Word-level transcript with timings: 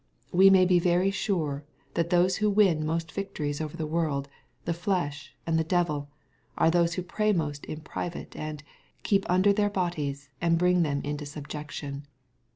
We 0.31 0.49
may 0.49 0.65
be 0.65 0.79
very 0.79 1.11
sure 1.11 1.63
that 1.93 2.09
those 2.09 2.37
who 2.37 2.49
win 2.49 2.83
most 2.83 3.11
victories 3.11 3.61
over 3.61 3.77
the 3.77 3.85
world, 3.85 4.29
the 4.65 4.73
flesh, 4.73 5.35
and 5.45 5.59
the 5.59 5.63
devil, 5.63 6.09
are 6.57 6.71
those 6.71 6.95
who 6.95 7.03
pray 7.03 7.31
most 7.33 7.65
in 7.65 7.81
private, 7.81 8.35
and 8.35 8.63
^^ 8.99 9.01
keep 9.03 9.29
under 9.29 9.53
their 9.53 9.69
bodies, 9.69 10.29
and 10.41 10.57
bring 10.57 10.81
them 10.81 11.01
into 11.03 11.27
subjection. 11.27 12.07